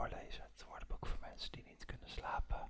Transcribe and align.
voorlezen. 0.00 0.44
Het 0.52 0.64
woordenboek 0.68 1.06
voor 1.06 1.18
mensen 1.20 1.52
die 1.52 1.64
niet 1.68 1.84
kunnen 1.84 2.08
slapen. 2.08 2.68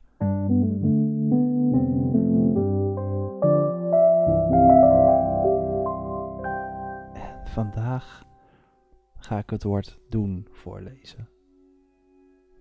En 7.15 7.47
vandaag 7.47 8.25
ga 9.17 9.39
ik 9.39 9.51
het 9.51 9.63
woord 9.63 9.99
doen 10.09 10.49
voorlezen. 10.51 11.29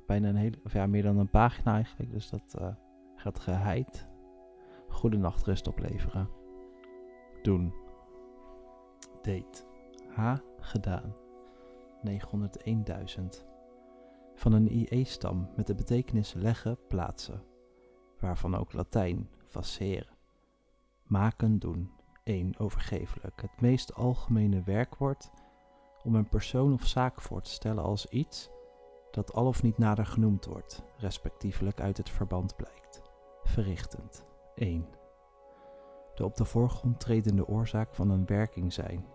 Bijna 0.07 0.29
een 0.29 0.35
hele, 0.35 0.57
ja, 0.63 0.85
meer 0.87 1.03
dan 1.03 1.17
een 1.17 1.29
pagina 1.29 1.73
eigenlijk, 1.73 2.11
dus 2.11 2.29
dat 2.29 2.55
uh, 2.59 2.67
gaat 3.15 3.39
geheid. 3.39 4.07
Goede 4.87 5.17
nachtrust 5.17 5.67
opleveren. 5.67 6.29
Doen. 7.41 7.73
Date. 9.21 9.63
H. 10.09 10.35
Gedaan. 10.59 11.15
901.000 12.05 13.48
van 14.39 14.53
een 14.53 14.71
IE-stam 14.71 15.49
met 15.55 15.67
de 15.67 15.75
betekenis 15.75 16.33
leggen, 16.33 16.77
plaatsen, 16.87 17.43
waarvan 18.19 18.55
ook 18.55 18.73
Latijn, 18.73 19.29
facere. 19.47 20.07
Maken, 21.03 21.59
doen, 21.59 21.91
1. 22.23 22.59
Overgevelijk, 22.59 23.41
het 23.41 23.61
meest 23.61 23.93
algemene 23.93 24.63
werkwoord 24.63 25.29
om 26.03 26.15
een 26.15 26.29
persoon 26.29 26.73
of 26.73 26.85
zaak 26.85 27.21
voor 27.21 27.41
te 27.41 27.49
stellen 27.49 27.83
als 27.83 28.05
iets 28.05 28.49
dat 29.11 29.33
al 29.33 29.45
of 29.47 29.63
niet 29.63 29.77
nader 29.77 30.05
genoemd 30.05 30.45
wordt, 30.45 30.83
respectievelijk 30.97 31.81
uit 31.81 31.97
het 31.97 32.09
verband 32.09 32.55
blijkt. 32.55 33.01
Verrichtend, 33.43 34.25
1. 34.55 34.87
De 36.15 36.25
op 36.25 36.35
de 36.35 36.45
voorgrond 36.45 36.99
tredende 36.99 37.47
oorzaak 37.47 37.95
van 37.95 38.09
een 38.09 38.25
werking 38.25 38.73
zijn, 38.73 39.05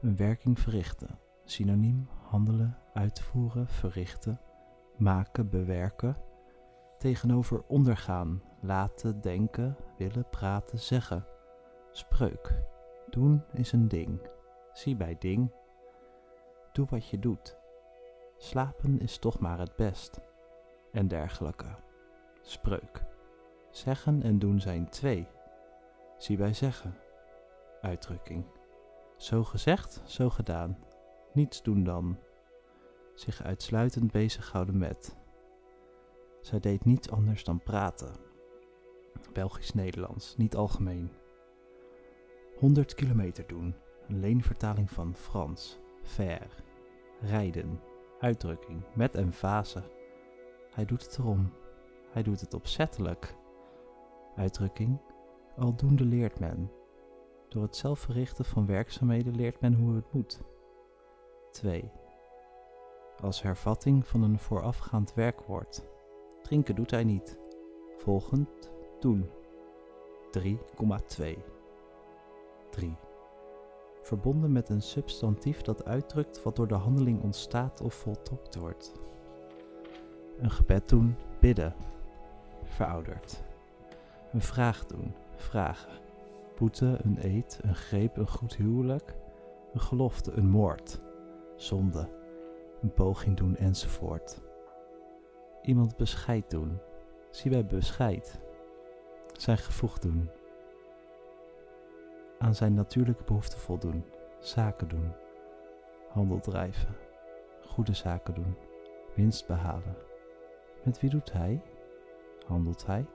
een 0.00 0.16
werking 0.16 0.60
verrichten, 0.60 1.18
synoniem 1.44 2.08
handelen, 2.34 2.78
uitvoeren, 2.92 3.68
verrichten, 3.68 4.40
maken, 4.96 5.50
bewerken, 5.50 6.16
tegenover 6.98 7.62
ondergaan, 7.66 8.42
laten, 8.60 9.20
denken, 9.20 9.76
willen, 9.98 10.28
praten, 10.30 10.78
zeggen. 10.78 11.26
Spreuk. 11.90 12.62
Doen 13.10 13.44
is 13.52 13.72
een 13.72 13.88
ding. 13.88 14.20
Zie 14.72 14.96
bij 14.96 15.16
ding. 15.18 15.52
Doe 16.72 16.86
wat 16.90 17.08
je 17.08 17.18
doet. 17.18 17.56
Slapen 18.36 18.98
is 18.98 19.18
toch 19.18 19.38
maar 19.38 19.58
het 19.58 19.76
best. 19.76 20.20
En 20.92 21.08
dergelijke. 21.08 21.76
Spreuk. 22.40 23.04
Zeggen 23.70 24.22
en 24.22 24.38
doen 24.38 24.60
zijn 24.60 24.88
twee. 24.88 25.28
Zie 26.16 26.36
bij 26.36 26.52
zeggen. 26.52 26.96
Uitdrukking. 27.80 28.44
Zo 29.16 29.44
gezegd, 29.44 30.02
zo 30.04 30.30
gedaan. 30.30 30.78
Niets 31.34 31.62
doen 31.62 31.84
dan 31.84 32.18
zich 33.14 33.42
uitsluitend 33.42 34.12
bezighouden 34.12 34.78
met. 34.78 35.16
Zij 36.40 36.60
deed 36.60 36.84
niets 36.84 37.10
anders 37.10 37.44
dan 37.44 37.62
praten. 37.62 38.12
Belgisch-Nederlands, 39.32 40.36
niet 40.36 40.56
algemeen. 40.56 41.10
100 42.58 42.94
kilometer 42.94 43.46
doen, 43.46 43.74
een 44.08 44.20
leenvertaling 44.20 44.90
van 44.90 45.14
Frans. 45.14 45.78
Ver. 46.02 46.62
Rijden. 47.20 47.80
Uitdrukking, 48.20 48.82
met 48.94 49.14
emfase. 49.14 49.82
Hij 50.70 50.84
doet 50.84 51.04
het 51.04 51.18
erom. 51.18 51.52
Hij 52.10 52.22
doet 52.22 52.40
het 52.40 52.54
opzettelijk. 52.54 53.36
Uitdrukking, 54.36 55.00
aldoende 55.56 56.04
leert 56.04 56.40
men. 56.40 56.70
Door 57.48 57.62
het 57.62 57.76
zelf 57.76 57.98
verrichten 57.98 58.44
van 58.44 58.66
werkzaamheden 58.66 59.36
leert 59.36 59.60
men 59.60 59.74
hoe 59.74 59.94
het 59.94 60.12
moet. 60.12 60.40
2 61.54 61.90
als 63.20 63.42
hervatting 63.42 64.06
van 64.06 64.22
een 64.22 64.38
voorafgaand 64.38 65.14
werkwoord. 65.14 65.82
Drinken 66.42 66.74
doet 66.74 66.90
hij 66.90 67.04
niet. 67.04 67.38
Volgend 67.98 68.70
doen. 69.00 69.30
3,2. 70.38 71.38
3. 72.70 72.96
Verbonden 74.02 74.52
met 74.52 74.68
een 74.68 74.82
substantief 74.82 75.62
dat 75.62 75.84
uitdrukt 75.84 76.42
wat 76.42 76.56
door 76.56 76.68
de 76.68 76.74
handeling 76.74 77.22
ontstaat 77.22 77.80
of 77.80 77.94
voltooid 77.94 78.56
wordt. 78.56 78.92
Een 80.38 80.50
gebed 80.50 80.88
doen, 80.88 81.16
bidden. 81.40 81.74
Verouderd. 82.64 83.42
Een 84.32 84.42
vraag 84.42 84.86
doen, 84.86 85.14
vragen. 85.36 85.92
Boete, 86.58 86.98
een 87.02 87.18
eed, 87.20 87.58
een 87.62 87.74
greep, 87.74 88.16
een 88.16 88.28
goed 88.28 88.56
huwelijk. 88.56 89.16
Een 89.72 89.80
gelofte, 89.80 90.32
een 90.32 90.48
moord. 90.48 91.03
Zonde 91.56 92.08
een 92.84 92.92
poging 92.92 93.36
doen 93.36 93.56
enzovoort. 93.56 94.40
Iemand 95.62 95.96
bescheid 95.96 96.50
doen. 96.50 96.78
Zie 97.30 97.50
wij 97.50 97.66
bescheid. 97.66 98.40
Zijn 99.32 99.58
gevoegd 99.58 100.02
doen. 100.02 100.30
Aan 102.38 102.54
zijn 102.54 102.74
natuurlijke 102.74 103.24
behoeften 103.24 103.58
voldoen. 103.58 104.04
Zaken 104.38 104.88
doen. 104.88 105.12
Handel 106.08 106.40
drijven. 106.40 106.96
Goede 107.62 107.94
zaken 107.94 108.34
doen. 108.34 108.56
Winst 109.14 109.46
behalen. 109.46 109.96
Met 110.82 111.00
wie 111.00 111.10
doet 111.10 111.32
hij? 111.32 111.62
Handelt 112.46 112.86
hij? 112.86 113.06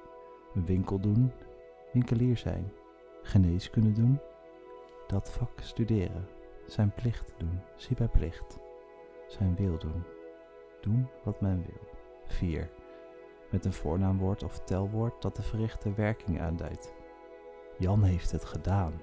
Een 0.53 0.65
winkel 0.65 0.99
doen. 0.99 1.31
Winkelier 1.93 2.37
zijn. 2.37 2.71
Geneeskunde 3.21 3.91
doen. 3.91 4.19
Dat 5.07 5.31
vak 5.31 5.59
studeren. 5.61 6.27
Zijn 6.69 6.91
plicht 6.91 7.33
doen. 7.37 7.61
Zie 7.75 7.95
bij 7.95 8.07
plicht 8.07 8.59
zijn 9.31 9.55
wil 9.55 9.77
doen. 9.77 10.03
Doen 10.81 11.09
wat 11.23 11.41
men 11.41 11.65
wil. 11.65 11.89
4. 12.25 12.69
Met 13.49 13.65
een 13.65 13.73
voornaamwoord 13.73 14.43
of 14.43 14.59
telwoord 14.59 15.21
dat 15.21 15.35
de 15.35 15.41
verrichte 15.41 15.93
werking 15.93 16.41
aanduidt. 16.41 16.93
Jan 17.77 18.03
heeft 18.03 18.31
het 18.31 18.45
gedaan. 18.45 19.01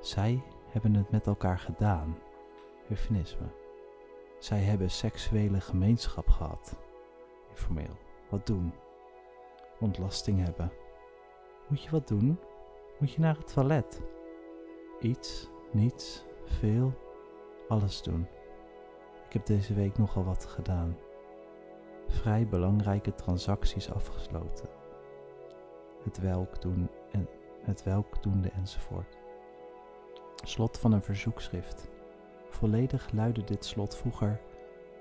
Zij 0.00 0.42
hebben 0.68 0.94
het 0.94 1.10
met 1.10 1.26
elkaar 1.26 1.58
gedaan. 1.58 2.18
Eufemisme. 2.88 3.46
Zij 4.38 4.58
hebben 4.58 4.90
seksuele 4.90 5.60
gemeenschap 5.60 6.28
gehad. 6.28 6.76
Informeel. 7.50 7.96
Wat 8.28 8.46
doen? 8.46 8.72
Ontlasting 9.80 10.44
hebben. 10.44 10.72
Moet 11.68 11.82
je 11.82 11.90
wat 11.90 12.08
doen? 12.08 12.38
Moet 12.98 13.12
je 13.12 13.20
naar 13.20 13.36
het 13.36 13.52
toilet? 13.52 14.00
Iets, 15.00 15.48
niets, 15.70 16.24
veel, 16.50 16.92
alles 17.68 18.02
doen. 18.02 18.26
Ik 19.26 19.32
heb 19.32 19.46
deze 19.46 19.74
week 19.74 19.98
nogal 19.98 20.24
wat 20.24 20.44
gedaan. 20.46 20.96
Vrij 22.06 22.46
belangrijke 22.46 23.14
transacties 23.14 23.92
afgesloten. 23.92 24.68
Het 26.04 26.20
welk 26.20 26.62
doen 26.62 26.90
en 27.12 27.28
het 27.62 27.82
welk 27.82 28.22
doende 28.22 28.50
enzovoort. 28.50 29.18
Slot 30.44 30.78
van 30.78 30.92
een 30.92 31.02
verzoekschrift. 31.02 31.88
Volledig 32.48 33.12
luidde 33.12 33.44
dit 33.44 33.64
slot 33.64 33.96
vroeger: 33.96 34.40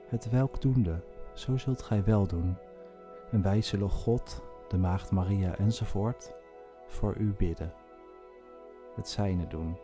Het 0.07 0.29
welk 0.29 0.61
doende, 0.61 1.03
zo 1.33 1.57
zult 1.57 1.81
gij 1.81 2.03
wel 2.03 2.27
doen. 2.27 2.57
En 3.31 3.41
wij 3.41 3.61
zullen 3.61 3.89
God, 3.89 4.41
de 4.67 4.77
Maagd 4.77 5.11
Maria 5.11 5.57
enzovoort 5.57 6.33
voor 6.87 7.15
u 7.17 7.33
bidden. 7.33 7.73
Het 8.95 9.09
zijne 9.09 9.47
doen, 9.47 9.77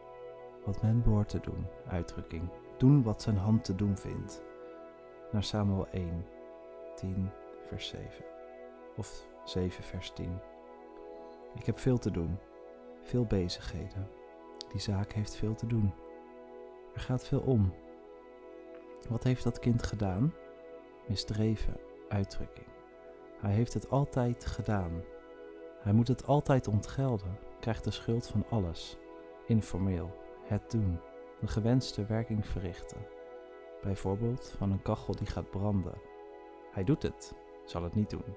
wat 0.65 0.81
men 0.81 1.01
behoort 1.03 1.29
te 1.29 1.39
doen, 1.39 1.65
uitdrukking 1.87 2.49
doen 2.77 3.03
wat 3.03 3.21
zijn 3.21 3.37
hand 3.37 3.63
te 3.63 3.75
doen 3.75 3.97
vindt. 3.97 4.43
Naar 5.31 5.43
Samuel 5.43 5.87
1, 5.87 6.25
10, 6.95 7.29
vers 7.67 7.87
7. 7.87 8.25
Of 8.97 9.27
7, 9.43 9.83
vers 9.83 10.11
10. 10.11 10.39
Ik 11.55 11.65
heb 11.65 11.79
veel 11.79 11.97
te 11.97 12.11
doen, 12.11 12.37
veel 13.01 13.25
bezigheden. 13.25 14.09
Die 14.71 14.81
zaak 14.81 15.11
heeft 15.11 15.35
veel 15.35 15.55
te 15.55 15.67
doen. 15.67 15.93
Er 16.93 17.01
gaat 17.01 17.27
veel 17.27 17.41
om. 17.41 17.73
Wat 19.09 19.23
heeft 19.23 19.43
dat 19.43 19.59
kind 19.59 19.83
gedaan? 19.83 20.33
Misdreven, 21.07 21.77
uitdrukking. 22.09 22.67
Hij 23.39 23.53
heeft 23.53 23.73
het 23.73 23.89
altijd 23.89 24.45
gedaan. 24.45 25.01
Hij 25.79 25.93
moet 25.93 26.07
het 26.07 26.25
altijd 26.25 26.67
ontgelden, 26.67 27.37
krijgt 27.59 27.83
de 27.83 27.91
schuld 27.91 28.27
van 28.27 28.45
alles. 28.49 28.97
Informeel, 29.47 30.24
het 30.45 30.71
doen 30.71 30.99
een 31.41 31.47
gewenste 31.47 32.05
werking 32.05 32.47
verrichten. 32.47 33.07
Bijvoorbeeld 33.81 34.53
van 34.57 34.71
een 34.71 34.81
kachel 34.81 35.15
die 35.15 35.27
gaat 35.27 35.49
branden. 35.49 36.01
Hij 36.71 36.83
doet 36.83 37.03
het, 37.03 37.35
zal 37.65 37.83
het 37.83 37.95
niet 37.95 38.09
doen. 38.09 38.35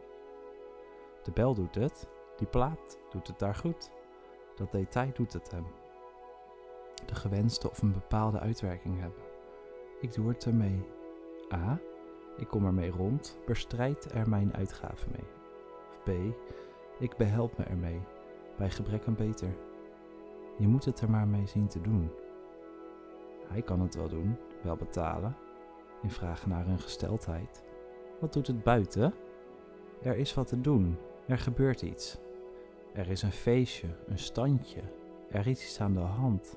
De 1.22 1.30
bel 1.30 1.54
doet 1.54 1.74
het, 1.74 2.08
die 2.36 2.46
plaat 2.46 2.98
doet 3.10 3.26
het 3.26 3.38
daar 3.38 3.54
goed. 3.54 3.90
Dat 4.54 4.72
detail 4.72 5.12
doet 5.12 5.32
het 5.32 5.50
hem. 5.50 5.66
De 7.06 7.14
gewenste 7.14 7.70
of 7.70 7.82
een 7.82 7.92
bepaalde 7.92 8.38
uitwerking 8.38 9.00
hebben. 9.00 9.22
Ik 10.00 10.12
doe 10.12 10.28
het 10.28 10.44
ermee. 10.44 10.86
A. 11.52 11.80
Ik 12.36 12.48
kom 12.48 12.66
ermee 12.66 12.90
rond, 12.90 13.38
bestrijd 13.46 14.12
er 14.14 14.28
mijn 14.28 14.54
uitgaven 14.54 15.10
mee. 15.10 15.26
Of 15.90 16.02
B. 16.02 16.10
Ik 16.98 17.16
behelp 17.16 17.58
me 17.58 17.64
ermee, 17.64 18.00
bij 18.56 18.70
gebrek 18.70 19.06
aan 19.06 19.14
beter. 19.14 19.56
Je 20.58 20.68
moet 20.68 20.84
het 20.84 21.00
er 21.00 21.10
maar 21.10 21.28
mee 21.28 21.46
zien 21.46 21.66
te 21.68 21.80
doen. 21.80 22.10
Hij 23.46 23.62
kan 23.62 23.80
het 23.80 23.94
wel 23.94 24.08
doen, 24.08 24.36
wel 24.62 24.76
betalen, 24.76 25.36
in 26.02 26.10
vragen 26.10 26.48
naar 26.48 26.66
een 26.66 26.78
gesteldheid. 26.78 27.62
Wat 28.20 28.32
doet 28.32 28.46
het 28.46 28.62
buiten? 28.62 29.14
Er 30.02 30.16
is 30.16 30.34
wat 30.34 30.46
te 30.46 30.60
doen. 30.60 30.96
Er 31.26 31.38
gebeurt 31.38 31.82
iets. 31.82 32.18
Er 32.92 33.10
is 33.10 33.22
een 33.22 33.32
feestje, 33.32 33.88
een 34.06 34.18
standje. 34.18 34.80
Er 35.30 35.46
is 35.46 35.64
iets 35.64 35.80
aan 35.80 35.94
de 35.94 36.00
hand. 36.00 36.56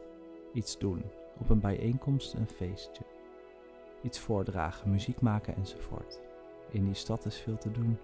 Iets 0.53 0.77
doen. 0.77 1.03
Op 1.39 1.49
een 1.49 1.59
bijeenkomst, 1.59 2.33
een 2.33 2.47
feestje. 2.47 3.03
Iets 4.01 4.19
voordragen, 4.19 4.89
muziek 4.89 5.21
maken 5.21 5.55
enzovoort. 5.55 6.21
In 6.69 6.85
die 6.85 6.93
stad 6.93 7.25
is 7.25 7.37
veel 7.37 7.57
te 7.57 7.71
doen. 7.71 7.97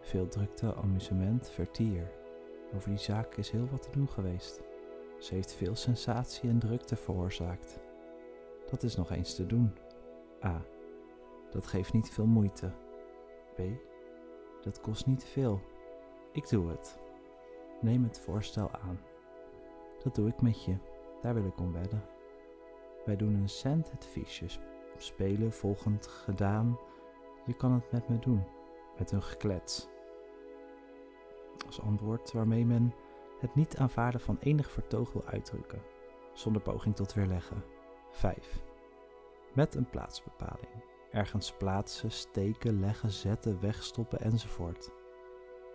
Veel 0.00 0.28
drukte, 0.28 0.74
amusement, 0.74 1.50
vertier. 1.50 2.10
Over 2.74 2.88
die 2.88 2.98
zaak 2.98 3.34
is 3.34 3.50
heel 3.50 3.68
wat 3.70 3.82
te 3.82 3.90
doen 3.90 4.08
geweest. 4.08 4.60
Ze 5.18 5.34
heeft 5.34 5.54
veel 5.54 5.74
sensatie 5.74 6.48
en 6.48 6.58
drukte 6.58 6.96
veroorzaakt. 6.96 7.80
Dat 8.70 8.82
is 8.82 8.96
nog 8.96 9.10
eens 9.10 9.34
te 9.34 9.46
doen. 9.46 9.76
A. 10.44 10.62
Dat 11.50 11.66
geeft 11.66 11.92
niet 11.92 12.10
veel 12.10 12.26
moeite. 12.26 12.72
B. 13.54 13.60
Dat 14.62 14.80
kost 14.80 15.06
niet 15.06 15.24
veel. 15.24 15.60
Ik 16.32 16.48
doe 16.48 16.68
het. 16.70 16.98
Neem 17.80 18.04
het 18.04 18.18
voorstel 18.18 18.70
aan. 18.70 19.00
Dat 20.02 20.14
doe 20.14 20.28
ik 20.28 20.40
met 20.40 20.64
je. 20.64 20.76
Daar 21.22 21.34
wil 21.34 21.44
ik 21.44 21.60
om 21.60 21.72
wedden. 21.72 22.02
Wij 23.04 23.16
doen 23.16 23.34
een 23.34 23.48
cent 23.48 23.90
het. 23.90 24.08
Spelen 24.96 25.52
volgend 25.52 26.06
gedaan. 26.06 26.78
Je 27.46 27.54
kan 27.54 27.72
het 27.72 27.92
met 27.92 28.08
me 28.08 28.18
doen. 28.18 28.44
Met 28.98 29.12
een 29.12 29.22
geklets. 29.22 29.88
Als 31.66 31.80
antwoord 31.80 32.32
waarmee 32.32 32.66
men 32.66 32.94
het 33.40 33.54
niet 33.54 33.76
aanvaarden 33.76 34.20
van 34.20 34.36
enig 34.40 34.70
vertoog 34.70 35.12
wil 35.12 35.24
uitdrukken, 35.24 35.82
zonder 36.32 36.62
poging 36.62 36.96
tot 36.96 37.14
weerleggen. 37.14 37.64
5. 38.10 38.62
Met 39.54 39.74
een 39.74 39.90
plaatsbepaling. 39.90 40.84
Ergens 41.10 41.52
plaatsen, 41.52 42.10
steken, 42.10 42.80
leggen, 42.80 43.10
zetten, 43.10 43.60
wegstoppen 43.60 44.20
enzovoort. 44.20 44.90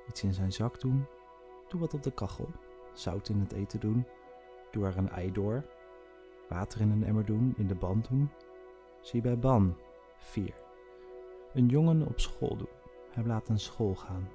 Iets 0.07 0.23
in 0.23 0.33
zijn 0.33 0.51
zak 0.51 0.79
doen. 0.79 1.05
Doe 1.67 1.79
wat 1.79 1.93
op 1.93 2.03
de 2.03 2.11
kachel. 2.11 2.49
Zout 2.93 3.29
in 3.29 3.39
het 3.39 3.51
eten 3.51 3.79
doen. 3.79 4.05
Doe 4.71 4.85
er 4.85 4.97
een 4.97 5.09
ei 5.09 5.31
door. 5.31 5.65
Water 6.49 6.81
in 6.81 6.91
een 6.91 7.03
emmer 7.03 7.25
doen, 7.25 7.53
in 7.57 7.67
de 7.67 7.75
band 7.75 8.07
doen. 8.09 8.29
Zie 9.01 9.21
bij 9.21 9.39
ban. 9.39 9.77
4. 10.17 10.53
Een 11.53 11.67
jongen 11.67 12.07
op 12.07 12.19
school 12.19 12.57
doen. 12.57 12.67
Hij 13.11 13.23
laat 13.23 13.49
een 13.49 13.59
school 13.59 13.95
gaan. 13.95 14.29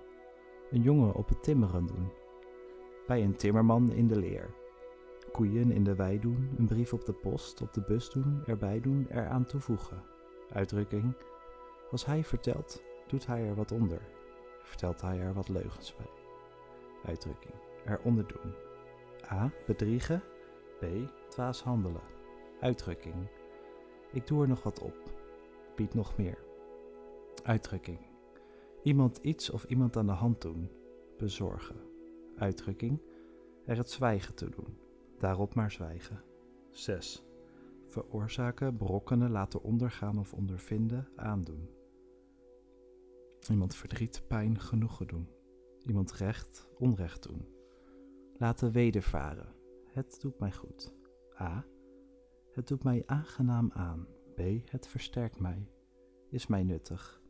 Een 0.70 0.82
jongen 0.82 1.14
op 1.14 1.28
het 1.28 1.42
timmeren 1.42 1.86
doen. 1.86 2.12
Bij 3.08 3.22
een 3.22 3.36
timmerman 3.36 3.92
in 3.92 4.08
de 4.08 4.18
leer. 4.18 4.50
Koeien 5.32 5.70
in 5.70 5.84
de 5.84 5.94
wei 5.94 6.20
doen, 6.20 6.50
een 6.58 6.66
brief 6.66 6.92
op 6.92 7.04
de 7.04 7.12
post, 7.12 7.60
op 7.60 7.72
de 7.72 7.80
bus 7.80 8.10
doen, 8.10 8.42
erbij 8.46 8.80
doen, 8.80 9.06
eraan 9.10 9.46
toevoegen. 9.46 10.02
Uitdrukking. 10.52 11.16
Als 11.90 12.06
hij 12.06 12.24
vertelt, 12.24 12.82
doet 13.06 13.26
hij 13.26 13.46
er 13.48 13.54
wat 13.54 13.72
onder. 13.72 14.00
Vertelt 14.62 15.00
hij 15.00 15.20
er 15.20 15.34
wat 15.34 15.48
leugens 15.48 15.96
bij. 15.96 16.10
Uitdrukking. 17.04 17.54
Eronder 17.86 18.26
doen. 18.26 18.52
A. 19.32 19.52
Bedriegen. 19.66 20.22
B. 20.80 20.84
Dwaas 21.28 21.62
handelen. 21.62 22.02
Uitdrukking. 22.60 23.28
Ik 24.12 24.26
doe 24.26 24.42
er 24.42 24.48
nog 24.48 24.62
wat 24.62 24.80
op. 24.80 24.96
Bied 25.76 25.94
nog 25.94 26.16
meer. 26.16 26.38
Uitdrukking. 27.42 27.98
Iemand 28.82 29.16
iets 29.16 29.50
of 29.50 29.64
iemand 29.64 29.96
aan 29.96 30.06
de 30.06 30.12
hand 30.12 30.40
doen. 30.40 30.70
Bezorgen. 31.18 31.87
Uitdrukking. 32.38 33.02
Er 33.66 33.76
het 33.76 33.90
zwijgen 33.90 34.34
te 34.34 34.48
doen. 34.48 34.78
Daarop 35.18 35.54
maar 35.54 35.70
zwijgen. 35.70 36.22
6. 36.70 37.24
Veroorzaken, 37.86 38.76
berokkenen, 38.76 39.30
laten 39.30 39.62
ondergaan 39.62 40.18
of 40.18 40.34
ondervinden, 40.34 41.08
aandoen. 41.16 41.68
Iemand 43.50 43.74
verdriet, 43.74 44.22
pijn, 44.26 44.60
genoegen 44.60 45.06
doen. 45.06 45.28
Iemand 45.86 46.12
recht, 46.12 46.68
onrecht 46.78 47.22
doen. 47.22 47.46
Laten 48.36 48.72
wedervaren. 48.72 49.54
Het 49.86 50.18
doet 50.20 50.38
mij 50.38 50.52
goed. 50.52 50.92
A. 51.40 51.64
Het 52.52 52.68
doet 52.68 52.82
mij 52.82 53.02
aangenaam 53.06 53.70
aan. 53.72 54.06
B. 54.34 54.40
Het 54.70 54.86
versterkt 54.86 55.40
mij. 55.40 55.70
Is 56.30 56.46
mij 56.46 56.62
nuttig. 56.62 57.20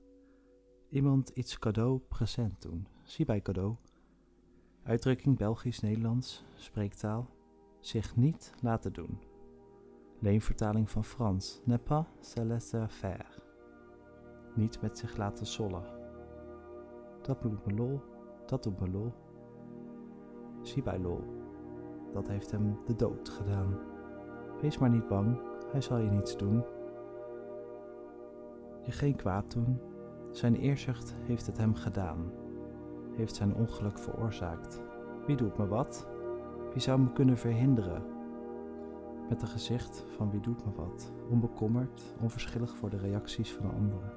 Iemand 0.89 1.29
iets 1.29 1.59
cadeau, 1.59 1.99
present 1.99 2.63
doen. 2.63 2.87
Zie 3.03 3.25
bij 3.25 3.43
cadeau. 3.43 3.77
Uitdrukking 4.88 5.37
Belgisch-Nederlands, 5.37 6.44
spreektaal. 6.55 7.26
Zich 7.79 8.17
niet 8.17 8.55
laten 8.61 8.93
doen. 8.93 9.19
Leenvertaling 10.19 10.90
van 10.90 11.05
Frans. 11.05 11.61
Ne 11.64 11.79
pas 11.79 12.05
se 12.20 12.44
laisser 12.44 12.88
faire. 12.88 13.43
Niet 14.55 14.81
met 14.81 14.99
zich 14.99 15.17
laten 15.17 15.46
sollen. 15.46 15.82
Dat 17.23 17.43
doet 17.43 17.67
me 17.67 17.75
lol, 17.75 18.00
dat 18.46 18.62
doet 18.62 18.81
me 18.81 18.90
lol. 18.90 19.12
Zie 20.62 20.82
bij 20.82 20.99
lol. 20.99 21.25
Dat 22.12 22.29
heeft 22.29 22.50
hem 22.50 22.79
de 22.87 22.96
dood 22.96 23.29
gedaan. 23.29 23.79
Wees 24.61 24.79
maar 24.79 24.90
niet 24.90 25.08
bang, 25.08 25.40
hij 25.73 25.81
zal 25.81 25.99
je 25.99 26.11
niets 26.11 26.37
doen. 26.37 26.64
Je 28.82 28.93
geen 28.93 29.17
kwaad 29.17 29.52
doen. 29.52 29.81
Zijn 30.31 30.56
eerzucht 30.56 31.14
heeft 31.23 31.46
het 31.46 31.58
hem 31.58 31.75
gedaan. 31.75 32.38
Heeft 33.19 33.35
zijn 33.35 33.55
ongeluk 33.55 33.99
veroorzaakt. 33.99 34.81
Wie 35.26 35.37
doet 35.37 35.59
me 35.59 35.67
wat? 35.67 36.09
Wie 36.73 36.82
zou 36.82 37.00
me 37.00 37.12
kunnen 37.12 37.38
verhinderen? 37.38 38.03
Met 39.29 39.43
een 39.43 39.49
gezicht 39.49 40.05
van 40.17 40.31
wie 40.31 40.41
doet 40.41 40.65
me 40.65 40.73
wat, 40.76 41.12
onbekommerd, 41.31 42.15
onverschillig 42.20 42.76
voor 42.76 42.91
de 42.91 42.97
reacties 42.97 43.53
van 43.53 43.75
anderen. 43.75 44.12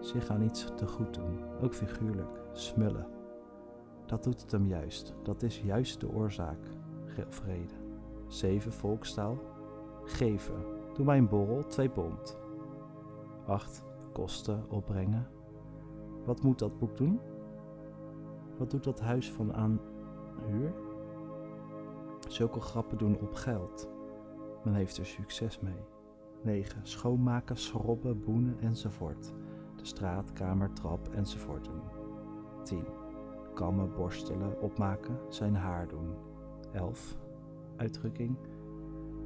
Zich 0.00 0.28
aan 0.28 0.42
iets 0.42 0.72
te 0.76 0.86
goed 0.86 1.14
doen, 1.14 1.38
ook 1.62 1.74
figuurlijk, 1.74 2.40
smullen. 2.52 3.06
Dat 4.06 4.24
doet 4.24 4.40
het 4.40 4.50
hem 4.50 4.66
juist, 4.66 5.14
dat 5.22 5.42
is 5.42 5.60
juist 5.60 6.00
de 6.00 6.12
oorzaak, 6.12 6.60
of 7.28 7.44
reden. 7.44 7.76
7. 8.26 8.72
Volkstaal. 8.72 9.38
Geven. 10.04 10.64
Doe 10.94 11.04
mij 11.04 11.18
een 11.18 11.28
borrel, 11.28 11.66
twee 11.66 11.88
pond. 11.90 12.36
8. 13.46 13.82
Kosten 14.12 14.64
opbrengen. 14.68 15.26
Wat 16.24 16.42
moet 16.42 16.58
dat 16.58 16.78
boek 16.78 16.96
doen? 16.96 17.20
Wat 18.58 18.70
doet 18.70 18.84
dat 18.84 19.00
huis 19.00 19.32
van 19.32 19.54
aan 19.54 19.80
huur? 20.46 20.72
Zulke 22.28 22.60
grappen 22.60 22.98
doen 22.98 23.18
op 23.20 23.34
geld. 23.34 23.88
Men 24.64 24.74
heeft 24.74 24.96
er 24.96 25.06
succes 25.06 25.60
mee. 25.60 25.84
9. 26.42 26.80
Schoonmaken, 26.82 27.56
schrobben, 27.56 28.24
boenen 28.24 28.60
enzovoort. 28.60 29.32
De 29.76 29.84
straat, 29.84 30.32
kamer, 30.32 30.72
trap 30.72 31.08
enzovoort 31.08 31.64
doen. 31.64 31.82
10. 32.62 32.84
Kammen, 33.54 33.94
borstelen, 33.94 34.60
opmaken, 34.60 35.18
zijn 35.28 35.54
haar 35.54 35.88
doen. 35.88 36.14
11. 36.72 37.16
Uitdrukking. 37.76 38.36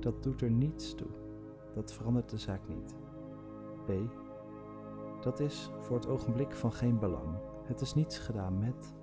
Dat 0.00 0.23
doet 0.23 0.42
er 0.42 0.50
niets 0.50 0.95
toe. 0.95 1.11
Dat 1.75 1.92
verandert 1.92 2.30
de 2.30 2.38
zaak 2.38 2.68
niet. 2.68 2.95
B. 3.85 3.90
Dat 5.21 5.40
is 5.40 5.71
voor 5.78 5.97
het 5.97 6.09
ogenblik 6.09 6.54
van 6.54 6.73
geen 6.73 6.99
belang. 6.99 7.37
Het 7.64 7.80
is 7.80 7.95
niets 7.95 8.18
gedaan 8.18 8.59
met. 8.59 8.95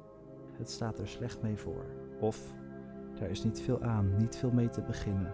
Het 0.59 0.69
staat 0.69 0.99
er 0.99 1.07
slecht 1.07 1.41
mee 1.41 1.57
voor. 1.57 1.85
Of 2.19 2.53
daar 3.19 3.29
is 3.29 3.43
niet 3.43 3.61
veel 3.61 3.81
aan, 3.81 4.17
niet 4.17 4.37
veel 4.37 4.51
mee 4.51 4.69
te 4.69 4.81
beginnen, 4.81 5.33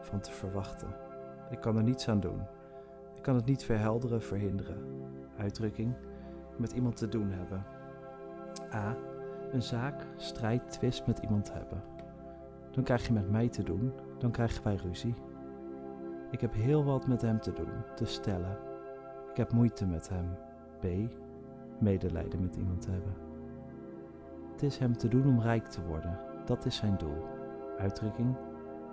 van 0.00 0.20
te 0.20 0.32
verwachten. 0.32 0.88
Ik 1.50 1.60
kan 1.60 1.76
er 1.76 1.82
niets 1.82 2.08
aan 2.08 2.20
doen. 2.20 2.40
Ik 3.16 3.22
kan 3.22 3.34
het 3.34 3.44
niet 3.44 3.64
verhelderen, 3.64 4.22
verhinderen. 4.22 4.78
Uitdrukking, 5.38 5.94
met 6.56 6.72
iemand 6.72 6.96
te 6.96 7.08
doen 7.08 7.30
hebben. 7.30 7.64
A. 8.72 8.96
Een 9.52 9.62
zaak, 9.62 10.06
strijd, 10.16 10.70
twist 10.70 11.06
met 11.06 11.18
iemand 11.18 11.52
hebben. 11.52 11.82
Dan 12.70 12.84
krijg 12.84 13.06
je 13.06 13.12
met 13.12 13.30
mij 13.30 13.48
te 13.48 13.62
doen, 13.62 13.92
dan 14.18 14.30
krijgen 14.30 14.64
wij 14.64 14.74
ruzie. 14.74 15.14
Ik 16.30 16.40
heb 16.40 16.54
heel 16.54 16.84
wat 16.84 17.06
met 17.06 17.22
hem 17.22 17.40
te 17.40 17.52
doen, 17.52 17.72
te 17.96 18.04
stellen. 18.04 18.58
Ik 19.30 19.36
heb 19.36 19.52
moeite 19.52 19.86
met 19.86 20.08
hem. 20.08 20.36
B. 20.80 20.86
Medelijden 21.80 22.40
met 22.40 22.56
iemand 22.56 22.86
hebben. 22.86 23.23
Het 24.54 24.62
is 24.62 24.78
hem 24.78 24.96
te 24.96 25.08
doen 25.08 25.26
om 25.26 25.40
rijk 25.40 25.66
te 25.66 25.82
worden. 25.86 26.18
Dat 26.44 26.64
is 26.64 26.76
zijn 26.76 26.96
doel. 26.98 27.24
Uitdrukking. 27.78 28.36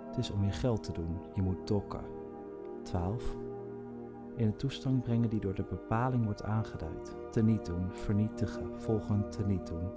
Het 0.06 0.16
is 0.16 0.30
om 0.30 0.44
je 0.44 0.50
geld 0.50 0.82
te 0.82 0.92
doen. 0.92 1.18
Je 1.34 1.42
moet 1.42 1.66
dokken. 1.66 2.00
12. 2.82 3.36
In 4.36 4.46
een 4.46 4.56
toestand 4.56 5.02
brengen 5.02 5.28
die 5.28 5.40
door 5.40 5.54
de 5.54 5.64
bepaling 5.64 6.24
wordt 6.24 6.42
aangeduid. 6.42 7.16
Teniet 7.30 7.66
doen, 7.66 7.92
vernietigen, 7.92 8.80
volgend 8.80 9.32
teniet 9.32 9.66
doen. 9.66 9.90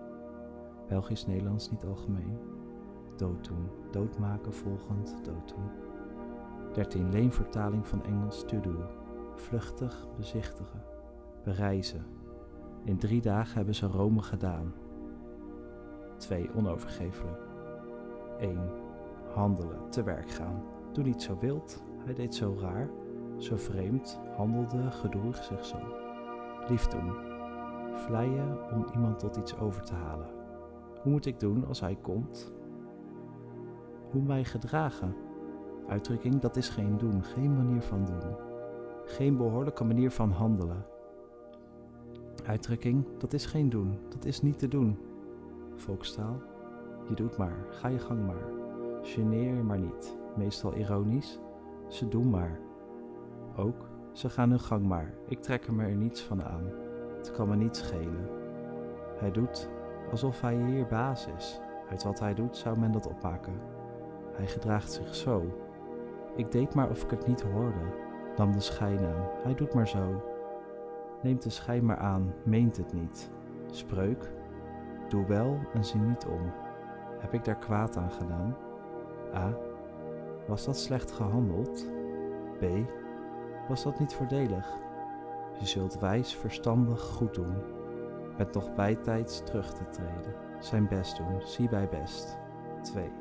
Belgisch-Nederlands 0.88 1.72
niet 1.72 1.86
algemeen. 1.86 2.38
Dood 3.16 3.48
doen, 3.48 3.70
doodmaken, 3.92 4.54
volgend, 4.54 5.16
dood 5.24 5.50
doen. 5.50 5.70
13. 6.74 7.12
Leenvertaling 7.12 7.88
van 7.88 8.04
Engels 8.04 8.44
to 8.46 8.60
do. 8.60 8.76
Vluchtig, 9.36 10.08
bezichtigen, 10.18 10.84
bereizen. 11.44 12.06
In 12.84 12.98
drie 12.98 13.22
dagen 13.22 13.56
hebben 13.56 13.76
ze 13.76 13.88
Rome 13.88 14.22
gedaan. 14.22 14.74
2. 16.18 16.50
Onovergeeflijk. 16.56 17.42
1. 18.40 18.60
Handelen, 19.34 19.90
te 19.90 20.04
werk 20.04 20.30
gaan. 20.30 20.64
Doe 20.92 21.04
niet 21.04 21.22
zo 21.22 21.38
wild, 21.40 21.84
hij 22.06 22.14
deed 22.14 22.36
zo 22.36 22.56
raar, 22.60 22.90
zo 23.38 23.56
vreemd, 23.56 24.20
handelde, 24.36 24.92
gedroeg 24.92 25.44
zich 25.44 25.66
zo. 25.66 25.78
Lief 26.68 26.88
doen. 26.88 27.12
Vleien 27.94 28.58
om 28.74 28.86
iemand 28.94 29.20
tot 29.20 29.36
iets 29.36 29.58
over 29.58 29.84
te 29.84 29.94
halen. 29.94 30.28
Hoe 31.02 31.12
moet 31.12 31.26
ik 31.26 31.40
doen 31.40 31.68
als 31.68 31.80
hij 31.80 31.98
komt? 32.02 32.54
Hoe 34.12 34.22
mij 34.22 34.44
gedragen? 34.44 35.16
Uitdrukking, 35.88 36.40
dat 36.40 36.56
is 36.56 36.70
geen 36.70 36.98
doen, 36.98 37.24
geen 37.24 37.56
manier 37.56 37.82
van 37.82 38.06
doen. 38.06 38.36
Geen 39.06 39.38
behoorlijke 39.38 39.84
manier 39.84 40.12
van 40.12 40.32
handelen. 40.32 40.86
Uitdrukking, 42.46 43.06
dat 43.18 43.34
is 43.34 43.46
geen 43.46 43.70
doen, 43.70 43.98
dat 44.10 44.26
is 44.26 44.42
niet 44.42 44.60
te 44.60 44.68
doen. 44.68 44.98
Volkstaal, 45.76 46.42
je 47.08 47.16
doet 47.16 47.38
maar, 47.38 47.66
ga 47.70 47.88
je 47.88 48.00
gang 48.00 48.26
maar. 48.26 48.48
Geneer 49.02 49.56
je 49.56 49.64
maar 49.64 49.80
niet, 49.80 50.18
meestal 50.36 50.74
ironisch. 50.76 51.40
Ze 51.88 52.08
doen 52.08 52.30
maar. 52.30 52.60
Ook, 53.56 53.90
ze 54.12 54.30
gaan 54.30 54.50
hun 54.50 54.60
gang 54.60 54.86
maar, 54.86 55.14
ik 55.28 55.42
trek 55.42 55.68
er 55.68 55.74
me 55.74 55.84
er 55.84 55.96
niets 55.96 56.22
van 56.22 56.44
aan. 56.44 56.72
Het 57.18 57.32
kan 57.32 57.50
me 57.50 57.56
niet 57.56 57.76
schelen. 57.76 58.30
Hij 59.20 59.32
doet 59.32 59.70
alsof 60.12 60.42
hij 60.42 60.56
hier 60.56 60.88
baas 60.88 61.28
is. 61.38 61.60
Uit 61.90 62.04
wat 62.04 62.20
hij 62.20 62.34
doet 62.34 62.58
zou 62.58 62.80
men 62.80 62.92
dat 62.92 63.08
opmaken. 63.08 63.54
Hij 64.32 64.48
gedraagt 64.48 64.92
zich 64.92 65.16
zo. 65.16 65.60
Ik 66.36 66.52
deed 66.52 66.76
maar 66.76 66.90
of 66.90 67.04
ik 67.04 67.10
het 67.10 67.28
niet 67.28 67.42
hoorde. 67.42 67.94
Nam 68.38 68.52
de 68.52 68.60
schijn. 68.60 69.00
Hij 69.44 69.56
doet 69.56 69.74
maar 69.74 69.88
zo. 69.88 70.24
Neemt 71.22 71.44
de 71.44 71.50
schijn 71.50 71.86
maar 71.86 71.98
aan, 71.98 72.34
meent 72.44 72.78
het 72.78 72.94
niet. 72.94 73.32
Spreuk. 73.72 74.34
Doe 75.08 75.26
wel 75.26 75.60
en 75.74 75.86
zie 75.86 76.00
niet 76.00 76.26
om. 76.26 76.52
Heb 77.20 77.34
ik 77.34 77.44
daar 77.44 77.58
kwaad 77.58 77.98
aan 77.98 78.12
gedaan? 78.12 78.56
A. 79.34 79.58
Was 80.48 80.66
dat 80.66 80.78
slecht 80.78 81.12
gehandeld? 81.12 81.86
B. 82.60 82.64
Was 83.68 83.84
dat 83.84 84.00
niet 84.00 84.14
voordelig? 84.14 84.68
Je 85.60 85.66
zult 85.66 86.00
wijs, 86.00 86.36
verstandig, 86.36 87.02
goed 87.02 87.34
doen. 87.34 87.56
Met 88.38 88.54
nog 88.54 88.76
bijtijds 88.76 89.44
terug 89.44 89.74
te 89.74 89.90
treden. 89.90 90.36
Zijn 90.60 90.88
best 90.88 91.18
doen, 91.18 91.42
zie 91.42 91.70
bij 91.70 91.90
best. 91.90 92.38
2. 92.82 93.12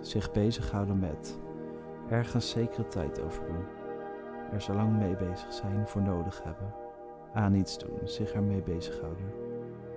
Zich 0.00 0.32
bezighouden 0.32 0.98
met. 0.98 1.38
Ergens 2.08 2.50
zekere 2.50 2.86
tijd 2.86 3.22
over 3.22 3.46
doen. 3.46 3.64
Er 4.52 4.60
zo 4.60 4.74
lang 4.74 4.98
mee 4.98 5.16
bezig 5.16 5.52
zijn 5.52 5.88
voor 5.88 6.02
nodig 6.02 6.42
hebben. 6.44 6.74
Aan 7.32 7.54
iets 7.54 7.78
doen, 7.78 7.98
zich 8.04 8.32
ermee 8.32 8.62
bezighouden. 8.62 9.49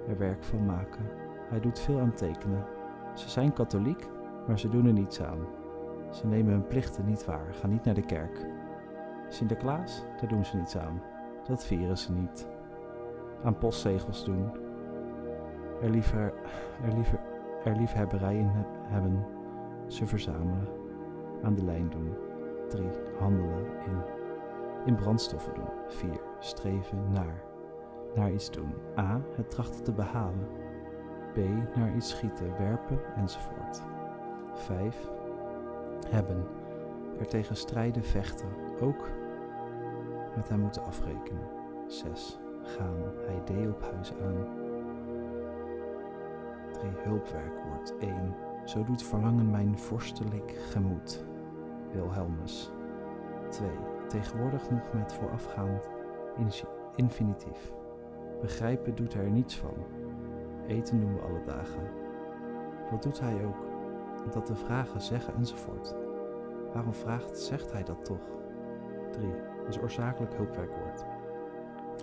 Er 0.08 0.18
werk 0.18 0.44
van 0.44 0.66
maken. 0.66 1.06
Hij 1.50 1.60
doet 1.60 1.80
veel 1.80 2.00
aan 2.00 2.14
tekenen. 2.14 2.66
Ze 3.14 3.30
zijn 3.30 3.54
katholiek, 3.54 4.10
maar 4.48 4.60
ze 4.60 4.70
doen 4.70 4.86
er 4.86 4.94
niets 4.94 5.22
aan. 5.22 5.40
Ze 6.10 6.28
nemen 6.28 6.52
hun 6.52 6.68
plichten 6.68 7.06
niet 7.06 7.26
waar, 7.26 7.54
gaan 7.54 7.70
niet 7.70 7.84
naar 7.84 7.94
de 7.94 8.06
kerk. 8.06 8.46
Sinterklaas, 9.28 10.04
daar 10.20 10.30
doen 10.30 10.46
ze 10.46 10.58
niets 10.58 10.78
aan. 10.78 11.02
Dat 11.48 11.66
vieren 11.66 11.98
ze 11.98 12.12
niet. 12.12 12.48
Aan 13.44 13.58
postzegels 13.58 14.26
doen. 14.26 14.52
Er, 15.82 15.90
liever, 15.90 16.34
er, 16.84 16.94
liever, 16.94 17.20
er 17.64 17.76
liefhebberij 17.76 18.38
in 18.38 18.52
hebben. 18.88 19.26
Ze 19.88 20.08
verzamelen. 20.08 20.68
Aan 21.44 21.56
de 21.56 21.64
lijn 21.64 21.90
doen. 21.90 22.14
3. 22.70 22.88
Handelen 23.20 23.66
in. 23.86 24.02
In 24.86 24.96
brandstoffen 24.96 25.54
doen. 25.54 25.70
4. 25.88 26.10
Streven 26.40 27.12
naar. 27.12 27.53
Naar 28.16 28.32
iets 28.32 28.52
doen. 28.52 28.74
A. 28.98 29.22
Het 29.36 29.50
trachten 29.50 29.84
te 29.84 29.92
behalen. 29.92 30.48
B. 31.34 31.38
Naar 31.76 31.96
iets 31.96 32.10
schieten, 32.10 32.58
werpen 32.58 33.00
enzovoort. 33.16 33.82
5. 34.54 35.10
Hebben. 36.10 36.48
Er 37.20 37.28
tegen 37.28 37.56
strijden, 37.56 38.04
vechten. 38.04 38.48
Ook 38.82 39.10
met 40.36 40.50
hem 40.50 40.60
moeten 40.60 40.84
afrekenen. 40.84 41.48
6. 41.88 42.40
Gaan. 42.64 42.98
Hij 43.26 43.42
deed 43.46 43.68
op 43.68 43.82
huis 43.94 44.14
aan. 44.24 44.48
3. 46.72 46.92
Hulpwerkwoord. 47.04 47.98
1. 47.98 48.36
Zo 48.66 48.84
doet 48.84 49.04
verlangen 49.04 49.52
mijn 49.52 49.78
vorstelijk 49.78 50.52
gemoed. 50.70 51.26
Wilhelmus. 51.92 52.72
2. 53.50 53.70
Tegenwoordig 54.08 54.70
nog 54.70 54.94
met 54.94 55.14
voorafgaand 55.14 55.82
infinitief. 56.96 57.72
Begrijpen 58.44 58.96
doet 58.96 59.14
er 59.14 59.30
niets 59.30 59.58
van. 59.58 59.74
Eten 60.68 61.00
doen 61.00 61.14
we 61.14 61.22
alle 61.22 61.44
dagen. 61.46 61.84
Wat 62.92 63.04
doet 63.04 63.20
hij 63.20 63.46
ook? 63.46 63.66
Dat 64.34 64.46
te 64.46 64.56
vragen, 64.56 65.02
zeggen 65.02 65.36
enzovoort. 65.36 65.96
Waarom 66.74 66.94
vraagt, 66.94 67.40
zegt 67.40 67.72
hij 67.72 67.84
dat 67.84 68.06
toch? 68.06 68.28
3. 69.12 69.28
Dat 69.58 69.68
is 69.68 69.80
oorzakelijk 69.80 70.34
hulpwerkwoord. 70.34 71.06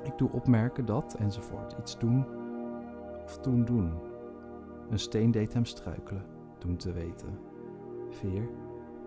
Ik 0.02 0.18
doe 0.18 0.30
opmerken 0.32 0.84
dat 0.84 1.14
enzovoort. 1.18 1.76
Iets 1.78 1.98
doen 1.98 2.26
of 3.24 3.38
toen 3.38 3.64
doen. 3.64 3.92
Een 4.90 4.98
steen 4.98 5.30
deed 5.30 5.52
hem 5.52 5.64
struikelen, 5.64 6.24
doen 6.58 6.76
te 6.76 6.92
weten. 6.92 7.38
4. 8.08 8.48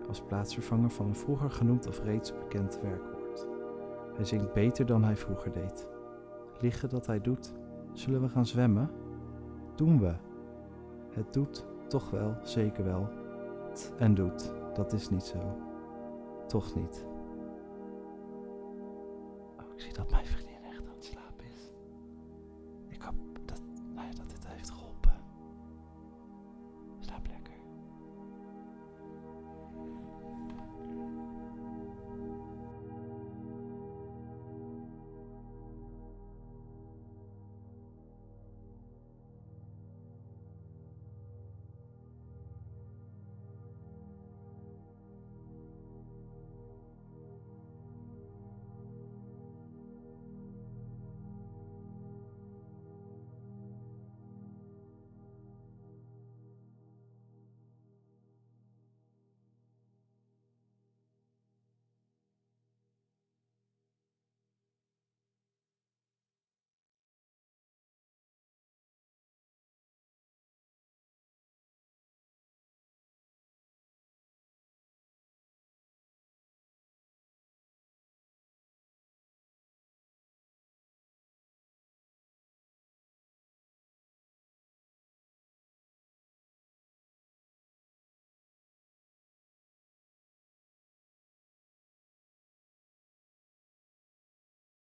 Als 0.08 0.22
plaatsvervanger 0.22 0.90
van 0.90 1.06
een 1.06 1.14
vroeger 1.14 1.50
genoemd 1.50 1.86
of 1.86 2.02
reeds 2.04 2.34
bekend 2.38 2.80
werkwoord. 2.82 3.46
Hij 4.14 4.24
zingt 4.24 4.52
beter 4.52 4.86
dan 4.86 5.04
hij 5.04 5.16
vroeger 5.16 5.52
deed. 5.52 5.92
Liggen 6.64 6.88
dat 6.88 7.06
hij 7.06 7.20
doet. 7.20 7.52
Zullen 7.92 8.20
we 8.20 8.28
gaan 8.28 8.46
zwemmen? 8.46 8.90
Doen 9.74 10.00
we. 10.00 10.14
Het 11.10 11.32
doet 11.32 11.66
toch 11.88 12.10
wel, 12.10 12.36
zeker 12.42 12.84
wel. 12.84 13.08
En 13.98 14.14
doet, 14.14 14.52
dat 14.74 14.92
is 14.92 15.10
niet 15.10 15.24
zo. 15.24 15.56
Toch 16.46 16.74
niet. 16.74 17.06
Oh, 19.58 19.72
ik 19.74 19.80
zie 19.80 19.92
dat 19.92 20.10
mijn 20.10 20.26